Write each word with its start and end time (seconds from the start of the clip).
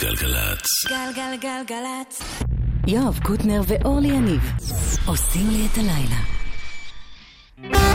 גלגלצ. 0.00 0.66
גלגלגלגלצ. 0.88 2.22
יואב 2.86 3.18
קוטנר 3.22 3.60
ואורלי 3.66 4.08
יניב 4.08 4.40
עושים 5.06 5.50
לי 5.50 5.66
את 5.72 5.78
הלילה. 5.78 7.89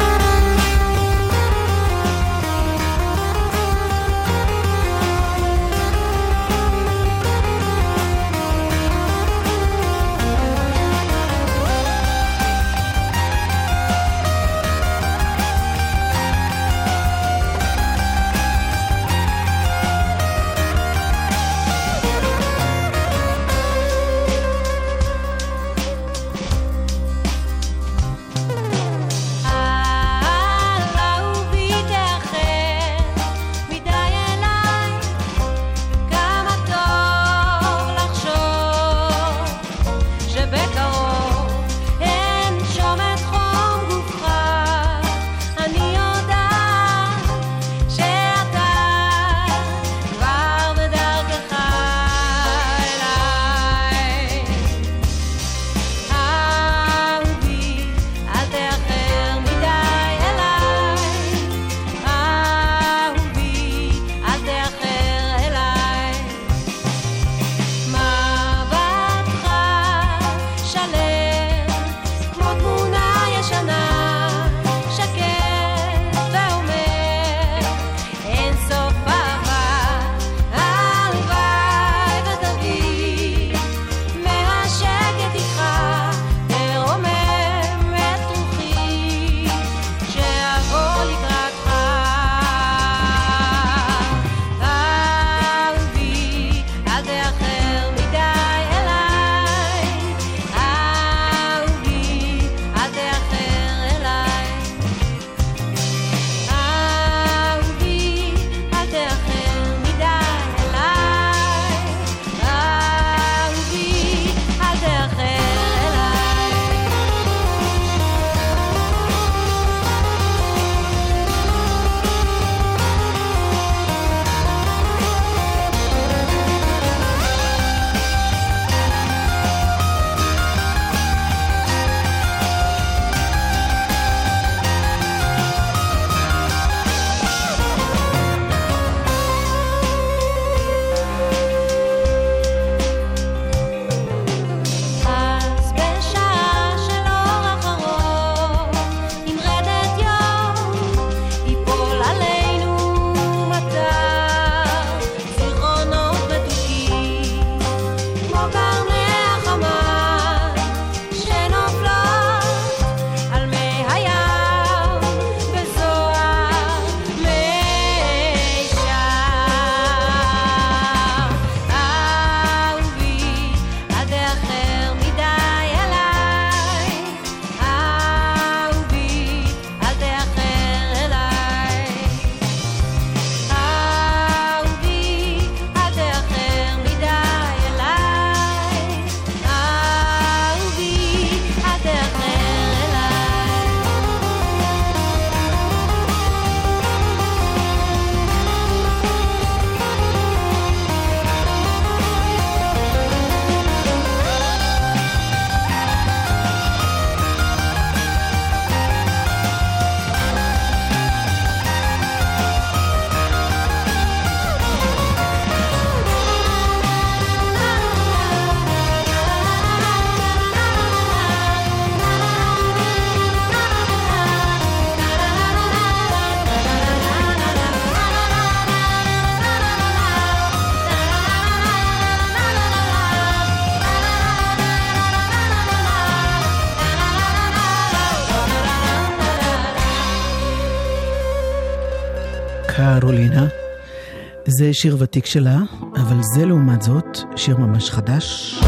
שיר 244.75 244.95
ותיק 244.99 245.25
שלה, 245.25 245.57
אבל 245.95 246.17
זה 246.21 246.45
לעומת 246.45 246.81
זאת 246.81 247.17
שיר 247.35 247.57
ממש 247.57 247.89
חדש. 247.89 248.59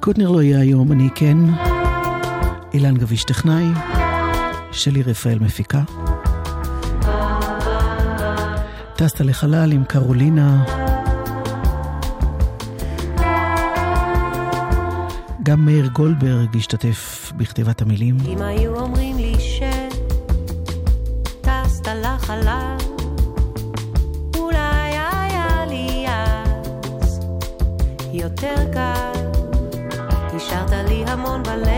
קוטנר 0.00 0.30
לא 0.30 0.42
יהיה 0.42 0.60
היום, 0.60 0.92
אני 0.92 1.08
כן. 1.14 1.38
אילן 2.74 2.96
גביש 2.96 3.24
טכנאי, 3.24 3.64
שלי 4.72 5.02
רפאל 5.02 5.38
מפיקה. 5.38 5.82
טסת 8.96 9.20
לחלל 9.20 9.72
עם 9.72 9.84
קרולינה. 9.84 10.64
גם 15.42 15.64
מאיר 15.64 15.86
גולדברג 15.86 16.56
השתתף 16.56 17.32
בכתיבת 17.36 17.82
המילים. 17.82 18.16
אם 18.26 18.42
היו 18.42 18.76
אומרים 18.76 19.16
לי 19.16 19.33
לחלל, 22.34 22.76
אולי 24.36 24.98
היה 24.98 25.64
לי 25.68 26.06
אז 26.08 27.20
יותר 28.12 28.54
קל. 28.72 29.12
השארת 30.36 30.70
לי 30.88 31.04
המון 31.06 31.42
בלב, 31.42 31.73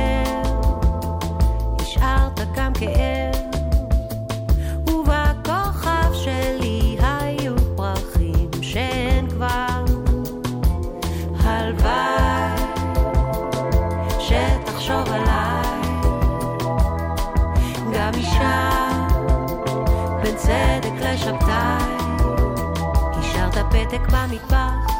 סדק 23.97 24.09
במטבח, 24.13 24.93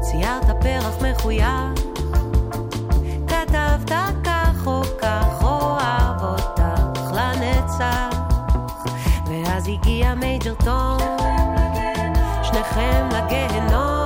ציירת 0.00 0.62
פרח 0.62 0.94
מחויך, 1.02 1.46
כתבת 3.28 3.90
כך 4.24 4.66
או 4.66 4.82
כך 5.02 5.42
אוהב 5.42 6.22
אותך 6.22 7.12
לנצח, 7.12 8.18
ואז 9.26 9.68
הגיע 9.68 10.14
מייג'ר 10.14 10.54
טום, 10.64 10.98
שניכם 12.42 13.08
לגהנום. 13.12 13.97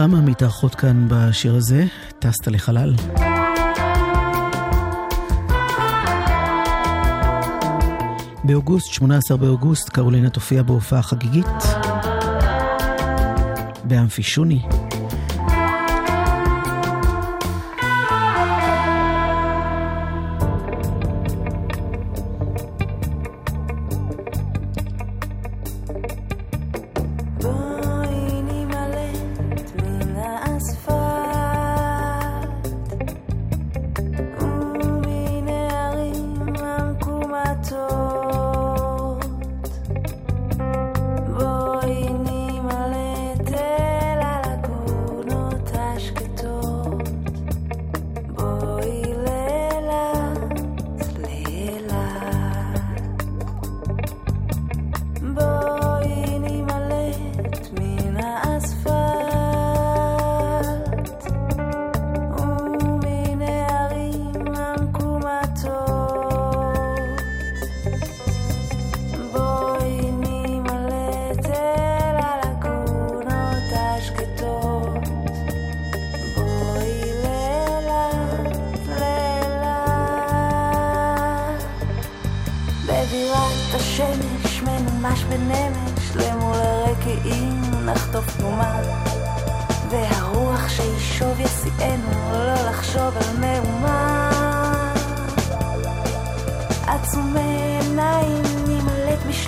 נחמה 0.00 0.20
מתארחות 0.20 0.74
כאן 0.74 1.06
בשיר 1.08 1.54
הזה, 1.54 1.84
טסת 2.18 2.46
לחלל. 2.46 2.94
באוגוסט, 8.44 8.86
18 8.86 9.36
באוגוסט, 9.36 9.88
קרולינה 9.88 10.30
תופיע 10.30 10.62
בהופעה 10.62 11.02
חגיגית 11.02 11.46
באמפי 13.84 14.22
שוני. 14.22 14.62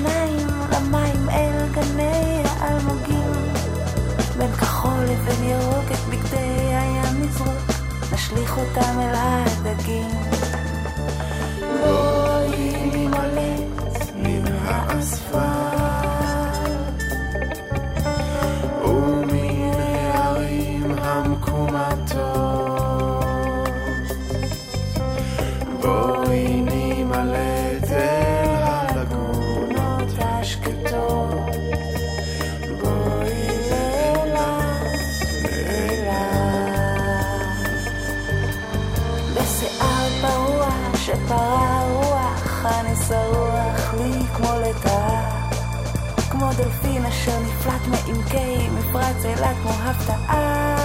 שניים 0.03 0.49
למים 0.73 1.31
אל 1.31 1.67
גני 1.73 2.43
האלמוגים. 2.47 3.33
בין 4.39 4.53
כחול 4.53 5.01
לבין 5.05 5.45
ירוק 5.45 5.93
את 5.93 5.99
בגדי 6.11 6.75
הים 6.75 7.23
נזרוק. 7.23 7.73
נשליך 8.13 8.59
אותם 8.59 9.01
אל 9.01 9.15
הדגים. 9.15 10.42
מפרץ 49.23 49.39
אילת 49.39 49.57
כמו 49.63 49.71
הפתעה. 49.71 50.77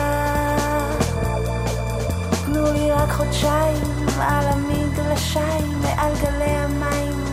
תנו 2.46 2.74
לי 2.74 2.92
רק 2.92 3.10
חודשיים 3.12 3.84
על 4.22 4.46
המגלשיים 4.48 5.82
מעל 5.82 6.12
גלי 6.22 6.44
המים, 6.44 7.24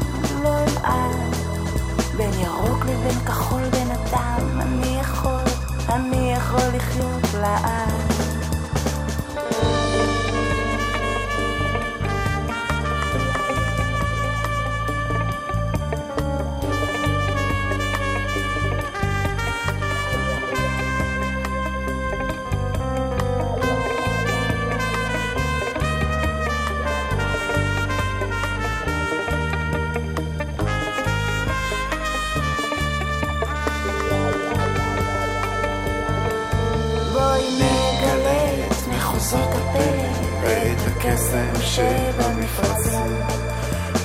לא 0.42 0.58
אמעט. 0.58 1.37
בין 2.16 2.32
ירוק 2.32 2.84
לבין 2.84 3.25
כחול 3.26 3.62
בינתיים, 3.62 4.61
אני 4.61 4.99
יכול, 5.00 5.42
אני 5.88 6.32
יכול 6.32 6.76
לחיות 6.76 7.34
לעד. 7.40 8.03
הקסם 41.04 41.61
שבמפרצים 41.61 43.16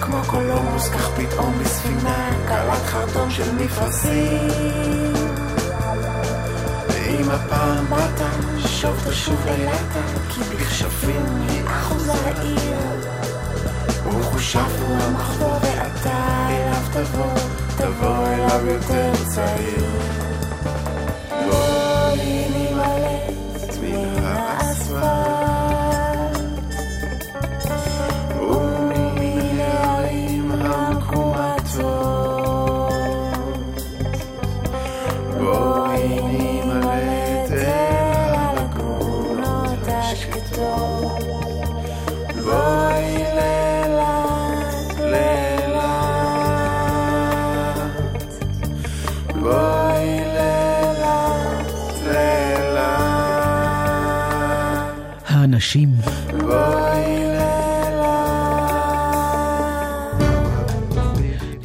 כמו 0.01 0.17
קולומבוס 0.27 0.89
כך 0.89 1.09
פתאום 1.09 1.59
בספינה 1.59 2.29
קלט 2.47 2.85
חרטום 2.85 3.31
של 3.31 3.55
מפרשים. 3.55 5.13
ואם 6.87 7.29
הפעם 7.29 7.85
באת 7.89 8.21
שוב 8.67 9.09
תשוב 9.09 9.45
לילה 9.45 9.77
כי 10.29 10.41
בכשפים 10.41 11.25
היא 11.49 11.61
אחוזה 11.65 12.13
העיר. 12.25 12.77
ומחושב 14.05 14.81
הוא 14.81 14.97
המחבור 14.97 15.57
ואתה 15.61 16.47
אליו 16.49 16.83
תבוא 16.93 17.33
תבוא 17.77 18.27
אליו 18.27 18.65
יותר 18.67 19.11
צעיר 19.25 20.28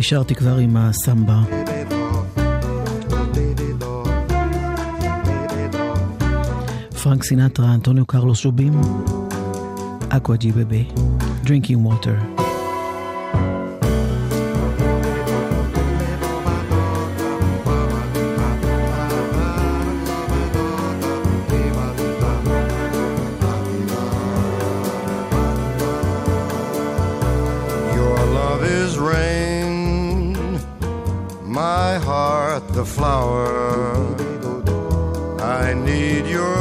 נשארתי 0.05 0.35
כבר 0.35 0.57
עם 0.57 0.77
הסמבה. 0.77 1.41
פרנק 7.03 7.25
סינטרה, 7.25 7.75
אנטוניו 7.75 8.07
קרלוס 8.07 8.39
שובים, 8.39 8.81
אקווה 10.09 10.37
ג'י 10.37 10.53
בבי, 10.53 10.85
Drinking 11.45 11.89
Water. 11.89 12.34
I 35.75 35.77
need 35.77 36.27
your 36.27 36.54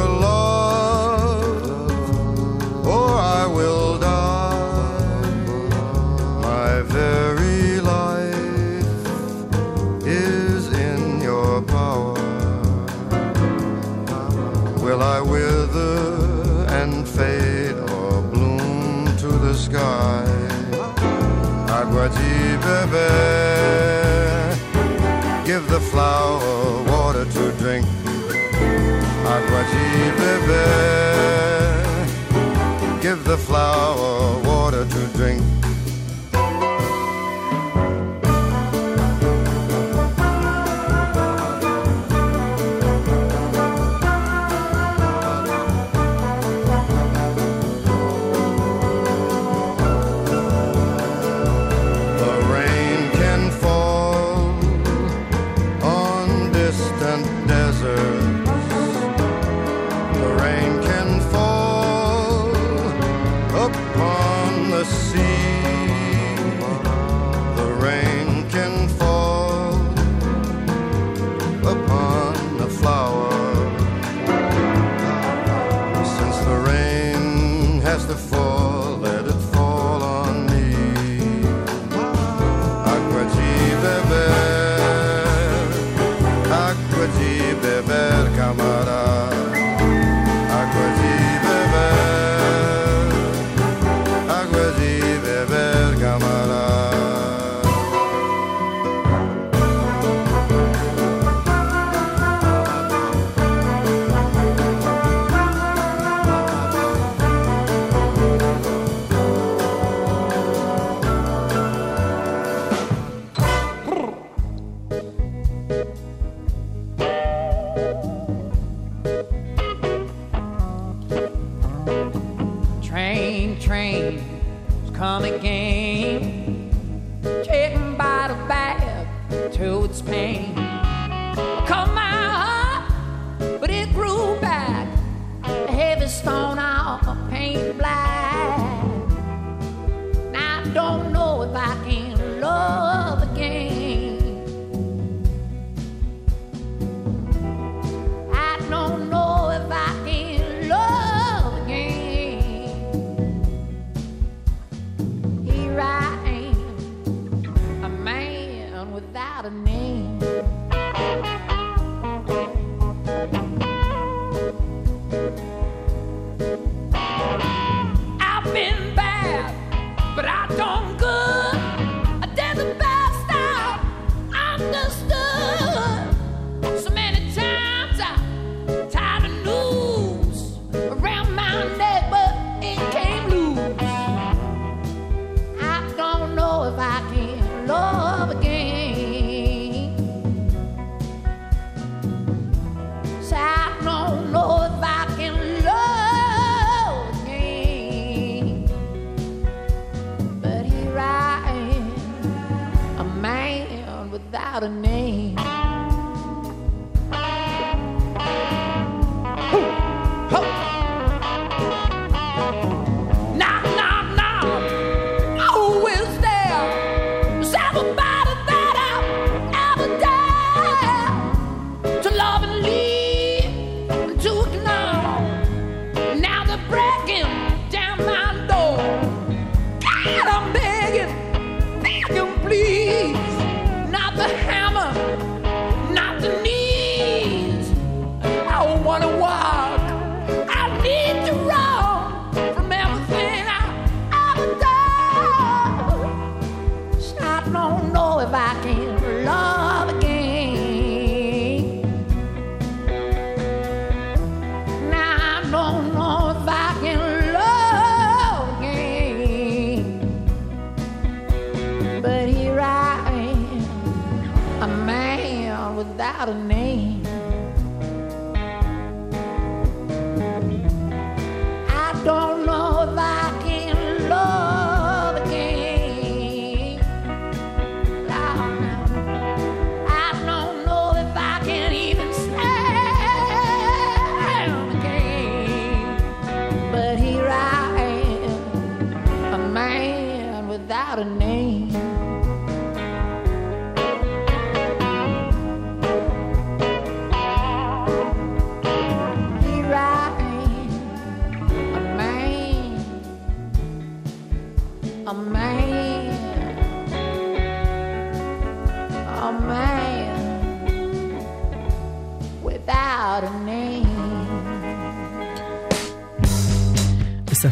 out 204.54 204.62
a 204.62 204.68
name. 204.68 204.93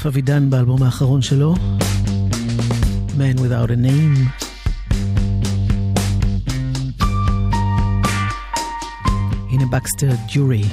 אסף 0.01 0.05
אבידן 0.05 0.49
באלבום 0.49 0.83
האחרון 0.83 1.21
שלו, 1.21 1.55
Man 3.17 3.39
Without 3.39 3.69
a 3.69 3.75
Name. 3.75 4.43
הנה 9.51 9.65
בקסטר 9.71 10.11
ג'ורי, 10.33 10.63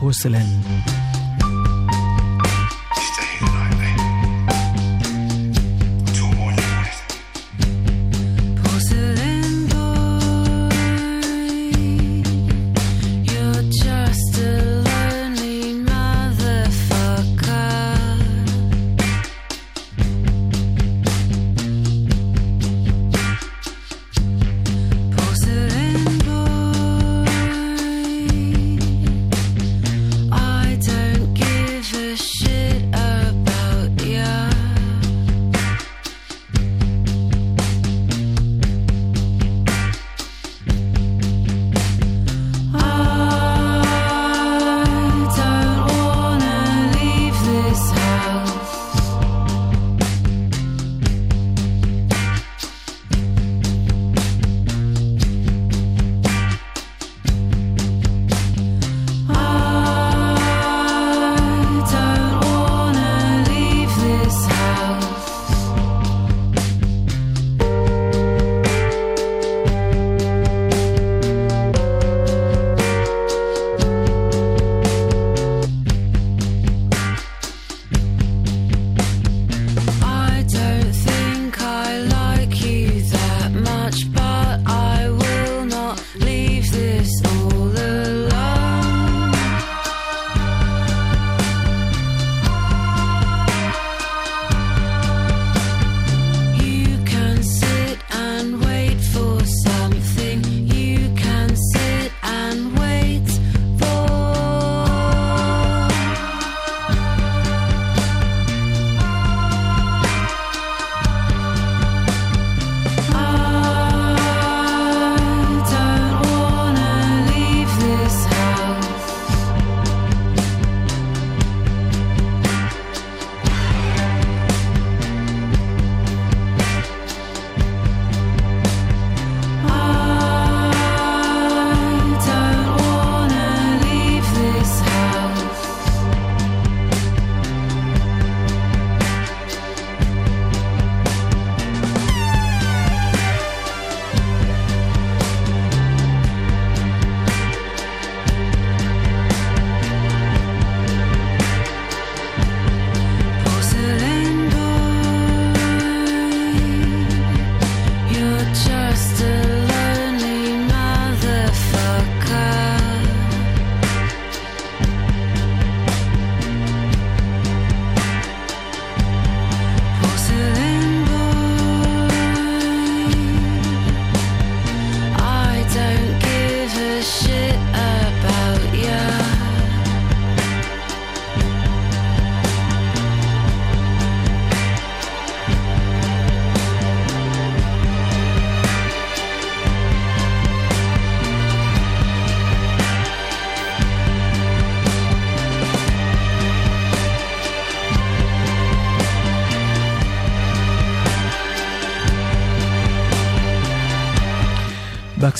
פורסלן. 0.00 0.93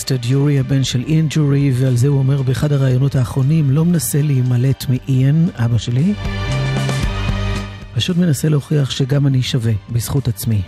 בקסטר 0.05 0.29
יורי, 0.31 0.59
הבן 0.59 0.83
של 0.83 1.03
איין 1.07 1.27
ג'ורי, 1.29 1.71
ועל 1.75 1.95
זה 1.95 2.07
הוא 2.07 2.17
אומר 2.17 2.41
באחד 2.41 2.71
הראיונות 2.71 3.15
האחרונים, 3.15 3.71
לא 3.71 3.85
מנסה 3.85 4.21
להימלט 4.21 4.85
מאיין, 4.89 5.49
אבא 5.55 5.77
שלי, 5.77 6.13
פשוט 7.95 8.17
מנסה 8.17 8.49
להוכיח 8.49 8.91
שגם 8.91 9.27
אני 9.27 9.41
שווה, 9.41 9.73
בזכות 9.89 10.27
עצמי. 10.27 10.61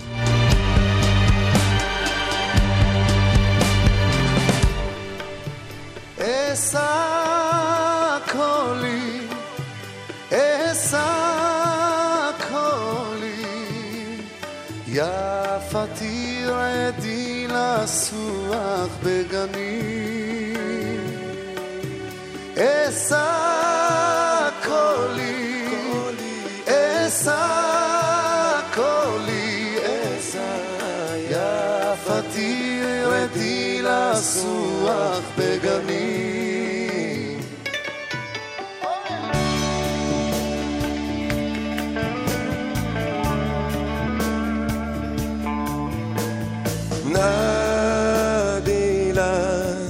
נדילן, 48.58 49.88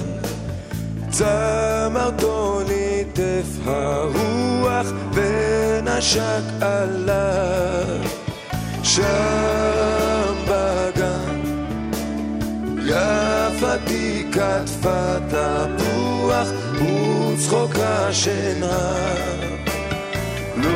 צמרתו 1.10 2.60
ליטף 2.68 3.46
הרוח 3.66 4.86
ונשק 5.12 6.42
עליו. 6.60 8.08
שם 8.88 10.34
בגן 10.44 11.40
יפתי 12.84 14.26
כתפה 14.32 15.14
תפוח 15.28 16.48
וצחוקה 16.74 18.12
שנהר 18.12 19.40
לו 20.56 20.70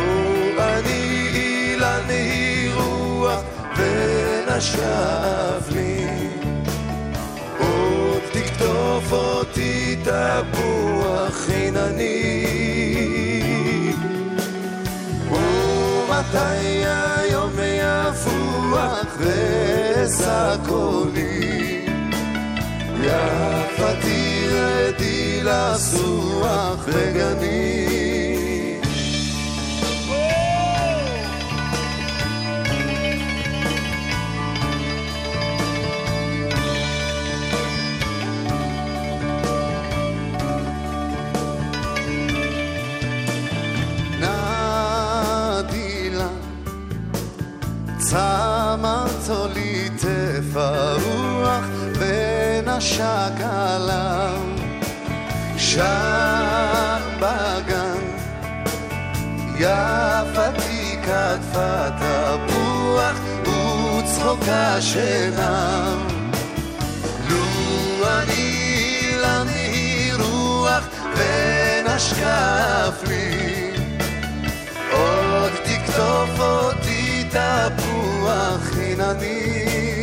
אני 0.58 1.28
אילן 1.34 2.08
היא 2.08 2.70
רוח 2.74 3.40
ונשב 3.76 4.82
לי 5.70 6.21
אותי 9.12 9.96
תפוח 10.03 11.35
חינני 11.46 12.46
ומתי 15.31 16.85
היום 16.87 17.53
יפוח 17.79 19.16
ואשא 19.18 20.57
קולי 20.68 21.87
יפתי 23.03 24.46
רדי 24.48 25.40
לסוח 25.42 26.88
בגנים 26.88 28.12
ליטף 50.52 50.56
הרוח 50.56 51.64
ונשק 51.98 53.40
עליו. 53.40 54.40
שם 55.56 57.00
בגן 57.18 58.02
יפתי 59.54 60.96
כתפה 61.02 61.88
תפוח 61.98 63.16
וצחוקה 63.42 64.80
שנם 64.80 66.06
לו 67.28 67.44
אני 68.04 69.10
למי 69.22 70.10
רוח 70.18 70.84
ונשקף 71.16 73.02
לי. 73.08 73.72
עוד 74.92 75.52
תקטוף 75.64 76.40
אותי 76.40 77.24
תפוח 77.30 78.60
חינני 78.62 80.01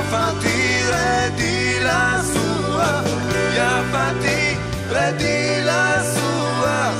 יפתי 0.00 0.82
רדי 0.88 1.80
לסוח 1.80 3.04
יפתי 3.54 4.54
רדי 4.88 5.60
לסוח 5.64 6.94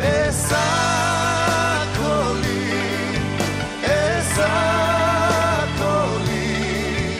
אשא 0.00 0.64
קולי 1.96 3.16
אשא 3.84 4.48
קולי 5.78 7.18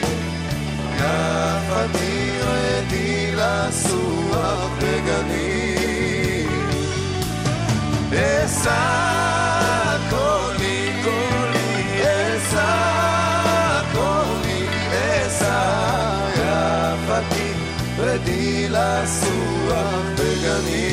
יפתי 0.97 2.31
רדי 2.41 3.31
לסוח 3.35 4.69
בגנים 4.77 6.49
אשא 8.13 8.69
קולי 8.69 9.08
רדי 18.09 18.67
לסוח 18.69 20.05
בגנים 20.15 20.88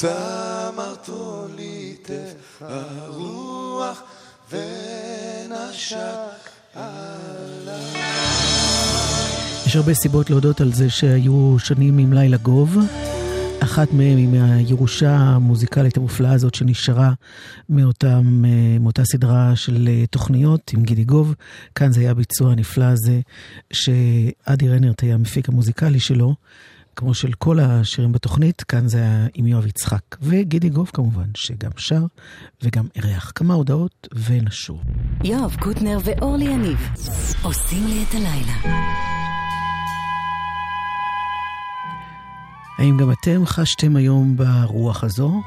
צמרתו 0.00 1.46
ליטף 1.56 2.60
הרוח 2.60 4.02
ונשק 4.50 5.96
יש 9.66 9.76
הרבה 9.76 9.94
סיבות 9.94 10.30
להודות 10.30 10.60
על 10.60 10.72
זה 10.72 10.90
שהיו 10.90 11.56
שנים 11.58 11.98
עם 11.98 12.12
לילה 12.12 12.36
גוב. 12.36 12.78
אחת 13.60 13.92
מהן 13.92 14.16
היא 14.16 14.28
מהירושה 14.28 15.16
המוזיקלית 15.16 15.96
המופלאה 15.96 16.32
הזאת 16.32 16.54
שנשארה 16.54 17.12
מאותם, 17.68 18.44
אה, 18.44 18.78
מאותה 18.80 19.04
סדרה 19.04 19.56
של 19.56 19.88
אה, 19.88 20.06
תוכניות 20.06 20.70
עם 20.74 20.82
גידי 20.82 21.04
גוב. 21.04 21.34
כאן 21.74 21.92
זה 21.92 22.00
היה 22.00 22.10
הביצוע 22.10 22.52
הנפלא 22.52 22.84
הזה 22.84 23.20
שאדי 23.72 24.68
רנרט 24.68 25.02
היה 25.02 25.14
המפיק 25.14 25.48
המוזיקלי 25.48 26.00
שלו, 26.00 26.34
כמו 26.96 27.14
של 27.14 27.32
כל 27.32 27.60
השירים 27.60 28.12
בתוכנית, 28.12 28.62
כאן 28.62 28.88
זה 28.88 28.98
היה 28.98 29.26
עם 29.34 29.46
יואב 29.46 29.66
יצחק. 29.66 30.00
וגידי 30.22 30.68
גוב 30.68 30.90
כמובן, 30.92 31.26
שגם 31.34 31.70
שר 31.76 32.04
וגם 32.62 32.86
אירח. 32.96 33.32
כמה 33.34 33.54
הודעות 33.54 34.08
ונשוב. 34.26 34.80
יואב 35.24 35.56
קוטנר 35.60 35.98
ואורלי 36.04 36.44
יניב 36.44 36.78
עושים 37.42 37.86
לי 37.86 38.04
את 38.08 38.14
הלילה. 38.14 38.52
האם 42.78 42.96
גם 42.96 43.10
אתם 43.12 43.46
חשתם 43.46 43.96
היום 43.96 44.36
ברוח 44.36 45.04
הזו? 45.04 45.42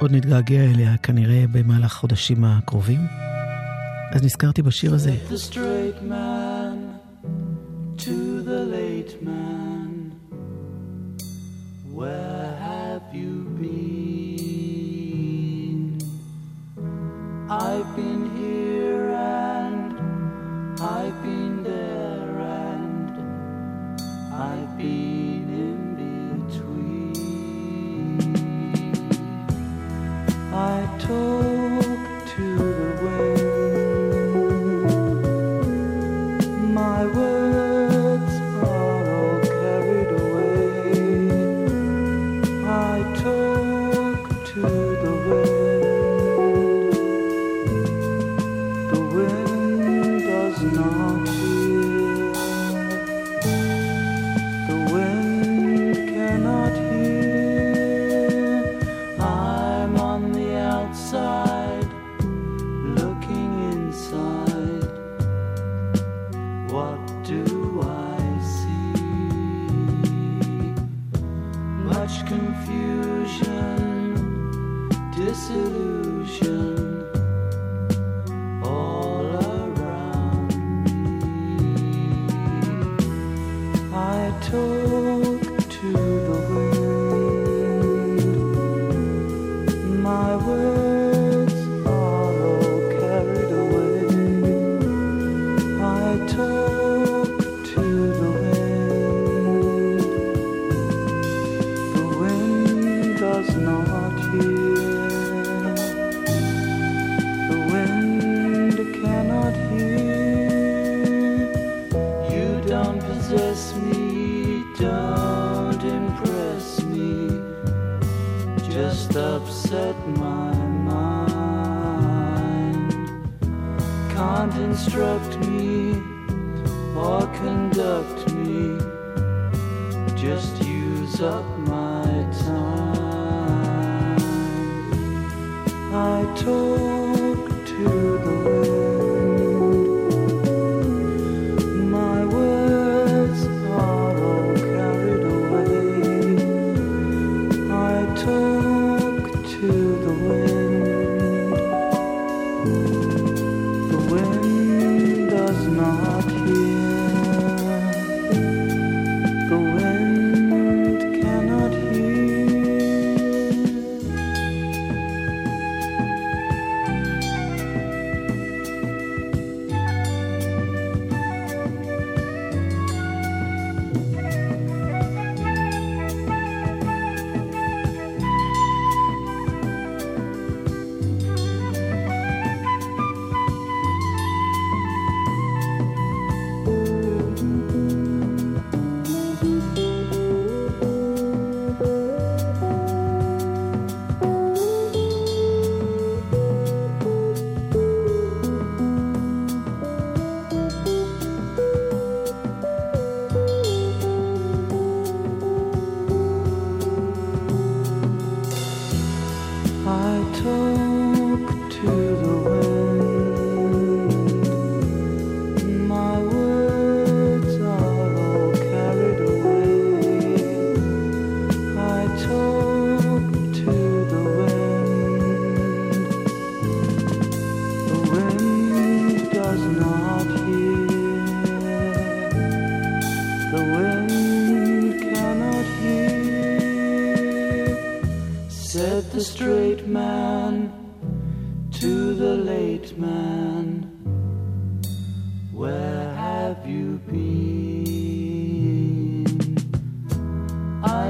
עוד 0.00 0.12
נתגעגע 0.12 0.64
אליה 0.64 0.96
כנראה 0.96 1.44
במהלך 1.52 1.92
החודשים 1.92 2.44
הקרובים? 2.44 3.00
אז 4.12 4.22
נזכרתי 4.24 4.62
בשיר 4.62 4.94
הזה. 4.94 5.14
To 8.06 8.40
the 8.50 8.64
late 8.76 9.22
man, 9.22 9.59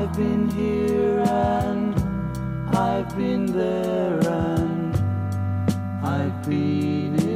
I've 0.01 0.17
been 0.17 0.49
here 0.49 1.19
and 1.29 1.95
I've 2.75 3.15
been 3.19 3.45
there 3.45 4.19
and 4.27 4.97
I've 6.03 6.43
been 6.49 7.30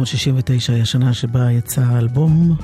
1969 0.00 0.72
היא 0.72 0.82
השנה 0.82 1.14
שבה 1.14 1.52
יצא 1.52 1.82
האלבום. 1.82 2.56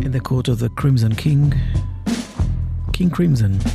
In 0.00 0.12
the 0.12 0.28
court 0.28 0.48
of 0.48 0.58
the 0.60 0.80
Crimson 0.80 1.14
King, 1.14 1.54
King 2.92 3.10
Crimson, 3.10 3.68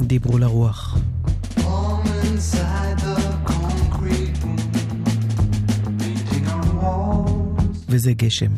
דיברו 0.00 0.38
לרוח. 0.38 0.98
וזה 7.88 8.12
גשם. 8.12 8.52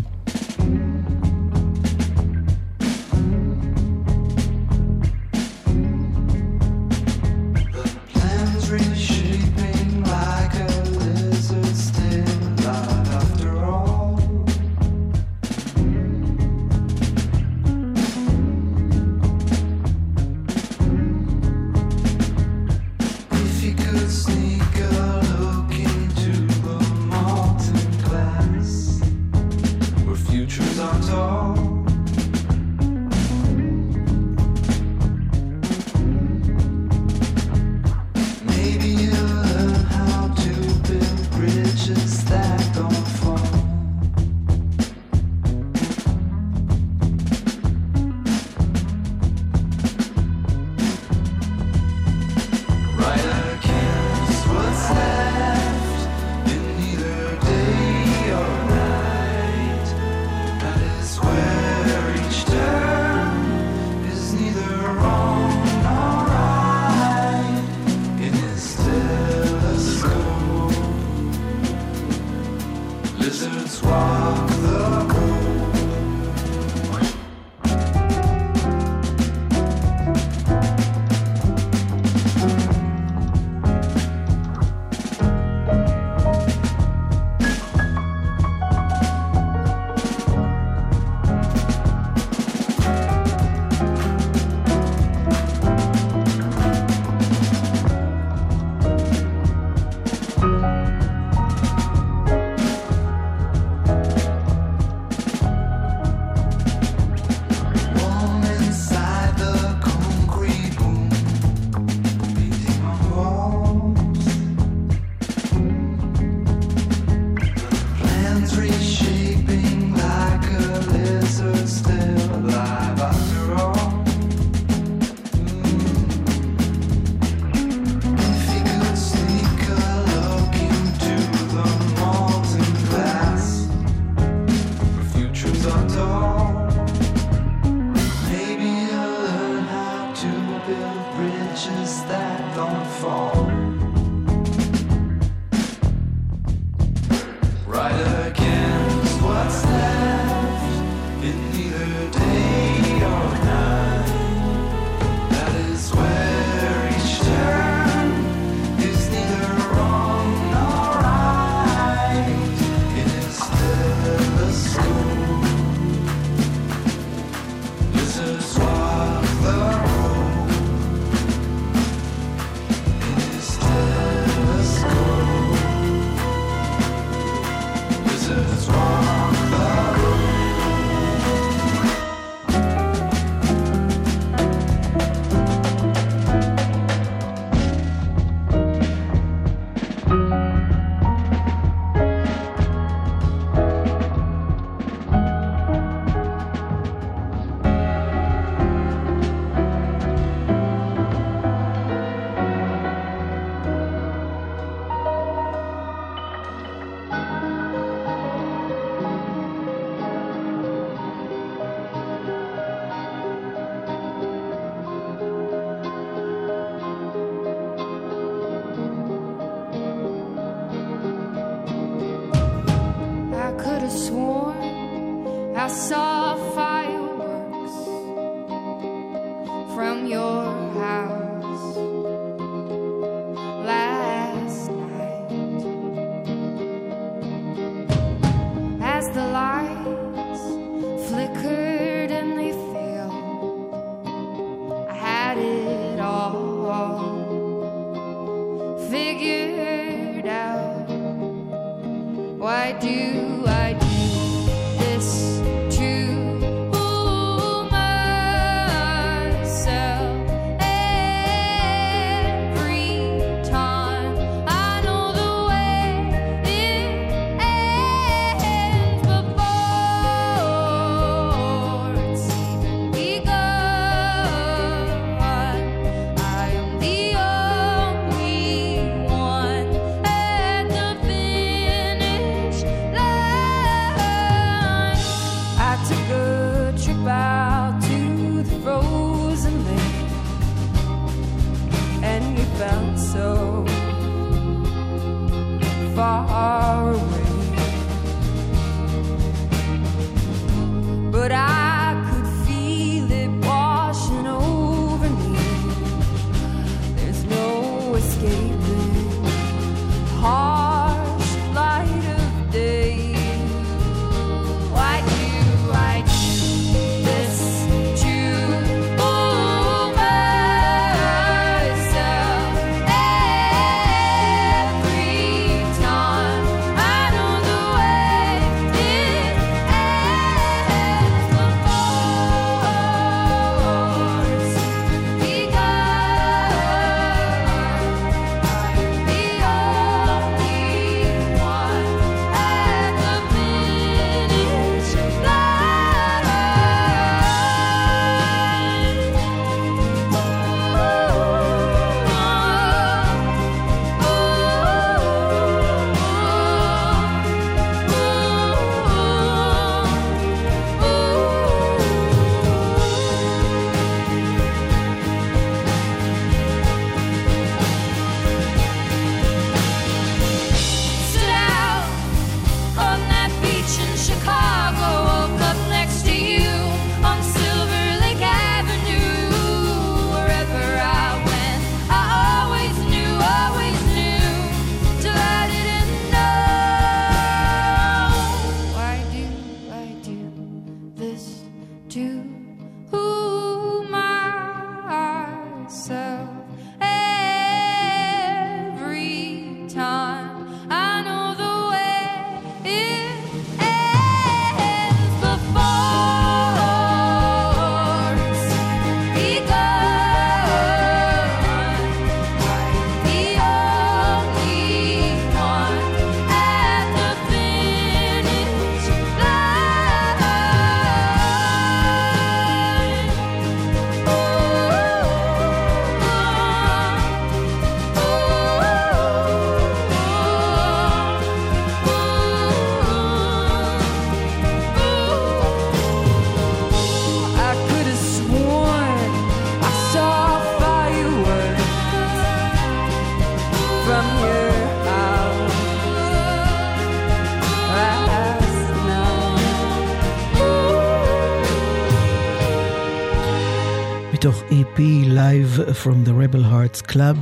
from 455.83 456.03
the 456.05 456.13
Rebel 456.13 456.43
Hearts 456.43 456.81
Club, 456.81 457.17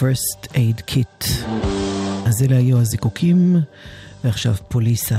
First 0.00 0.48
Aid 0.54 0.82
Kit. 0.86 1.24
אז 2.26 2.42
אלה 2.42 2.56
היו 2.56 2.80
הזיקוקים, 2.80 3.56
ועכשיו 4.24 4.54
פוליסה. 4.68 5.18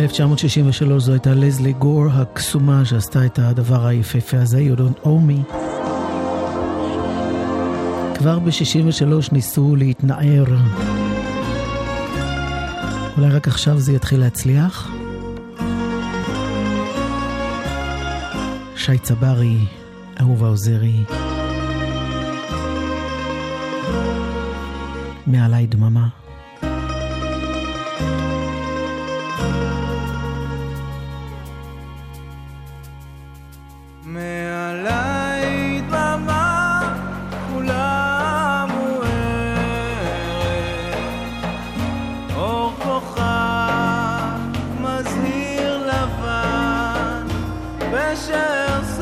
ב-1963 0.00 0.98
זו 0.98 1.12
הייתה 1.12 1.34
לזלי 1.34 1.72
גור 1.72 2.06
הקסומה 2.12 2.84
שעשתה 2.84 3.26
את 3.26 3.38
הדבר 3.38 3.86
היפהפה 3.86 4.40
הזה, 4.40 4.58
You 4.58 4.78
Don't 4.78 5.06
Owe 5.06 5.08
Me. 5.08 5.54
כבר 8.18 8.38
ב-63 8.38 9.32
ניסו 9.32 9.76
להתנער. 9.76 10.44
אולי 13.16 13.30
רק 13.30 13.48
עכשיו 13.48 13.78
זה 13.78 13.92
יתחיל 13.92 14.20
להצליח? 14.20 14.90
שי 18.76 18.98
צברי, 18.98 19.56
אהובה 20.20 20.46
עוזרי. 20.48 21.04
מעליי 25.26 25.66
דממה. 25.66 26.19
special 48.16 48.99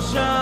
想 0.00 0.39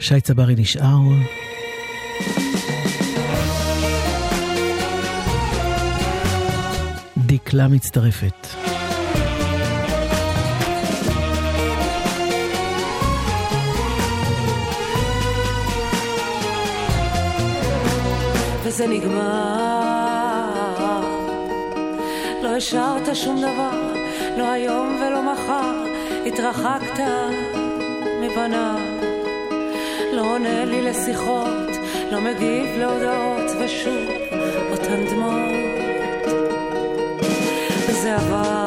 שי 0.00 0.20
צברי 0.20 0.54
נשאר. 0.58 0.98
דקלה 7.16 7.68
מצטרפת. 7.68 8.46
וזה 18.64 18.86
נגמר. 18.86 19.20
לא 22.42 22.56
השארת 22.56 23.16
שום 23.16 23.38
דבר, 23.38 23.92
לא 24.38 24.52
היום 24.52 25.00
ולא 25.00 25.32
מחר, 25.32 25.84
התרחקת 26.26 27.00
מפניו. 28.22 28.99
לא 30.12 30.22
עונה 30.22 30.64
לי 30.64 30.82
לשיחות, 30.82 31.68
לא 32.10 32.20
מגיב 32.20 32.66
להודעות, 32.78 33.50
ושוב 33.60 34.08
אותן 34.70 35.04
דמעות. 35.06 35.50
זה 37.90 38.16
עבר, 38.16 38.66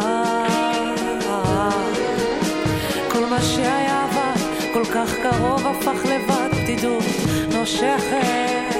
כל 3.11 3.25
מה 3.25 3.41
שהיה 3.41 4.03
עבר, 4.03 4.43
כל 4.73 4.85
כך 4.85 5.15
קרוב 5.23 5.67
הפך 5.67 6.05
לבד, 6.05 6.49
בדידות 6.61 7.03
נושכת. 7.53 8.73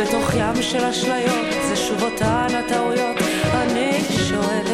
בתוך 0.00 0.34
ים 0.34 0.62
של 0.62 0.84
אשליות, 0.84 1.46
זה 1.68 1.76
שוב 1.76 2.02
אותן 2.02 2.46
הטעויות, 2.54 3.16
אני 3.54 4.00
שואלת. 4.28 4.69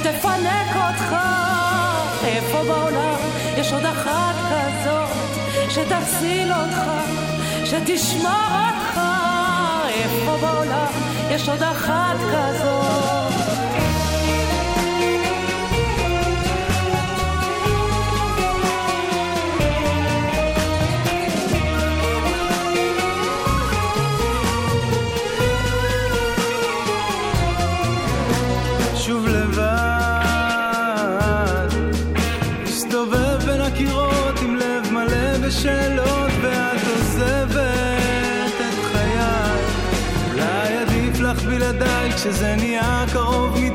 שתפנק 0.00 0.76
אותך? 0.76 1.16
איפה 2.24 2.62
בעולם 2.64 3.16
יש 3.56 3.72
עוד 3.72 3.84
אחת 3.84 4.34
כזאת 4.50 5.08
שתציל 5.70 6.52
אותך, 6.52 6.82
שתשמור 7.64 8.32
אותך? 8.32 9.00
איפה 9.88 10.36
בעולם 10.40 10.92
יש 11.30 11.48
עוד 11.48 11.62
אחת 11.62 12.16
כזאת? 12.32 13.19
ashes 42.20 42.42
and 42.42 42.60
Yaakov. 42.60 43.69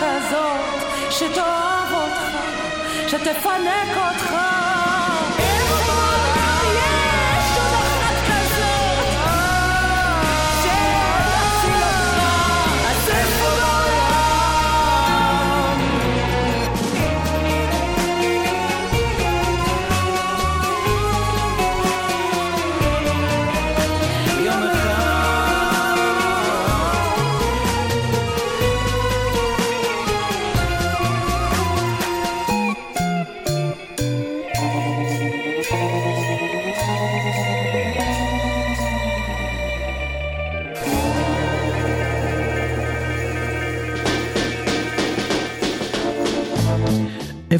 כזאת 0.00 1.10
שתאהב 1.10 1.92
אותך, 1.92 2.38
שתפנק 3.08 3.96
אותך? 3.96 4.43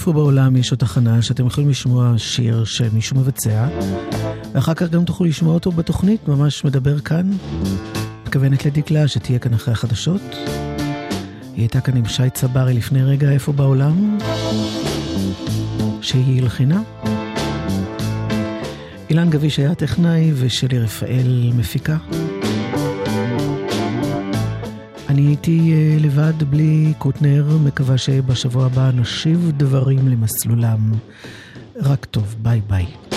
איפה 0.04 0.12
בעולם 0.12 0.56
יש 0.56 0.70
עוד 0.70 0.78
תחנה 0.78 1.22
שאתם 1.22 1.46
יכולים 1.46 1.70
לשמוע 1.70 2.14
שיר 2.16 2.64
שמישהו 2.64 3.16
מבצע, 3.16 3.68
ואחר 4.52 4.74
כך 4.74 4.90
גם 4.90 5.04
תוכלו 5.04 5.26
לשמוע 5.26 5.54
אותו 5.54 5.72
בתוכנית, 5.72 6.28
ממש 6.28 6.64
מדבר 6.64 7.00
כאן. 7.00 7.30
מתכוונת 8.22 8.66
לדקלה 8.66 9.08
שתהיה 9.08 9.38
כאן 9.38 9.54
אחרי 9.54 9.72
החדשות. 9.72 10.20
היא 11.54 11.62
הייתה 11.62 11.80
כאן 11.80 11.96
עם 11.96 12.04
שי 12.04 12.30
צברי 12.30 12.74
לפני 12.74 13.02
רגע, 13.02 13.30
איפה 13.30 13.52
בעולם? 13.52 14.18
שהיא 16.00 16.42
הלחינה. 16.42 16.82
אילן 19.10 19.30
גביש 19.30 19.56
היה 19.56 19.74
טכנאי 19.74 20.32
ושלי 20.34 20.78
רפאל 20.78 21.52
מפיקה. 21.54 21.96
אני 25.14 25.22
הייתי 25.22 25.72
אה, 25.72 25.96
לבד 26.00 26.42
בלי 26.50 26.92
קוטנר, 26.98 27.46
מקווה 27.64 27.98
שבשבוע 27.98 28.66
הבא 28.66 28.90
נשיב 28.94 29.52
דברים 29.56 30.08
למסלולם. 30.08 30.92
רק 31.76 32.04
טוב, 32.04 32.34
ביי 32.42 32.60
ביי. 32.68 33.13